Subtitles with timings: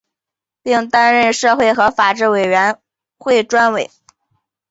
[0.63, 2.81] 并担任社会和法制委员
[3.19, 3.91] 会专委。